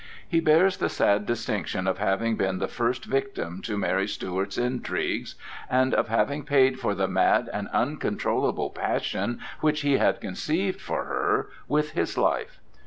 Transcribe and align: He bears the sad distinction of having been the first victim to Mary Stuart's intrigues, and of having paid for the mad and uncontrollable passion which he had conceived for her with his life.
He 0.27 0.39
bears 0.39 0.77
the 0.77 0.89
sad 0.89 1.27
distinction 1.27 1.85
of 1.87 1.99
having 1.99 2.35
been 2.35 2.57
the 2.57 2.67
first 2.67 3.05
victim 3.05 3.61
to 3.61 3.77
Mary 3.77 4.07
Stuart's 4.07 4.57
intrigues, 4.57 5.35
and 5.69 5.93
of 5.93 6.07
having 6.07 6.43
paid 6.43 6.79
for 6.79 6.95
the 6.95 7.07
mad 7.07 7.51
and 7.53 7.67
uncontrollable 7.67 8.71
passion 8.71 9.39
which 9.59 9.81
he 9.81 9.99
had 9.99 10.19
conceived 10.19 10.81
for 10.81 11.03
her 11.03 11.49
with 11.67 11.91
his 11.91 12.17
life. 12.17 12.59